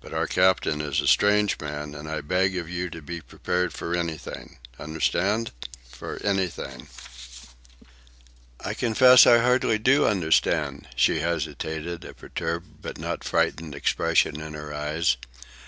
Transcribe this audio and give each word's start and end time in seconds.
But 0.00 0.12
our 0.12 0.26
captain 0.26 0.80
is 0.80 1.00
a 1.00 1.06
strange 1.06 1.60
man, 1.60 1.94
and 1.94 2.08
I 2.10 2.22
beg 2.22 2.56
of 2.56 2.68
you 2.68 2.90
to 2.90 3.00
be 3.00 3.20
prepared 3.20 3.72
for 3.72 3.94
anything—understand?—for 3.94 6.16
anything." 6.24 6.88
"I—I 8.64 8.74
confess 8.74 9.28
I 9.28 9.38
hardly 9.38 9.78
do 9.78 10.06
understand," 10.06 10.88
she 10.96 11.20
hesitated, 11.20 12.04
a 12.04 12.14
perturbed 12.14 12.82
but 12.82 12.98
not 12.98 13.22
frightened 13.22 13.76
expression 13.76 14.40
in 14.40 14.54
her 14.54 14.74
eyes. 14.74 15.16